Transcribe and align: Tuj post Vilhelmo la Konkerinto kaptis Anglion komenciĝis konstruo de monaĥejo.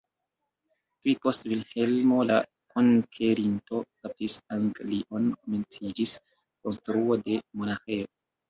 Tuj 1.01 1.11
post 1.25 1.43
Vilhelmo 1.49 2.17
la 2.29 2.39
Konkerinto 2.73 3.83
kaptis 3.91 4.39
Anglion 4.57 5.31
komenciĝis 5.37 6.17
konstruo 6.65 7.21
de 7.29 7.41
monaĥejo. 7.63 8.13